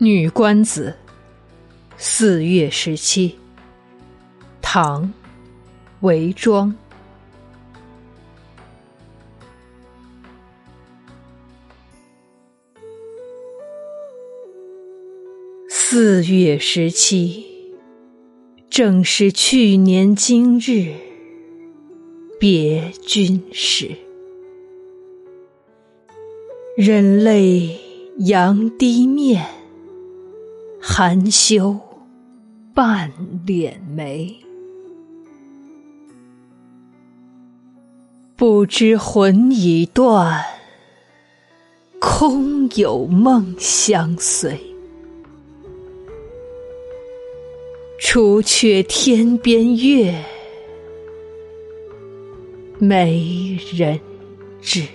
[0.00, 0.94] 女官子，
[1.96, 3.36] 四月十七。
[4.62, 5.12] 唐，
[6.02, 6.72] 韦庄。
[15.68, 17.44] 四月十七，
[18.70, 20.94] 正是去年今日
[22.38, 23.96] 别君时，
[26.76, 27.80] 忍泪
[28.18, 29.57] 扬低面。
[30.80, 31.78] 含羞
[32.74, 33.12] 半
[33.46, 34.34] 敛眉，
[38.36, 40.44] 不知魂已断，
[42.00, 44.58] 空有梦相随。
[48.00, 50.24] 除却天边月，
[52.78, 53.98] 没人
[54.60, 54.86] 知。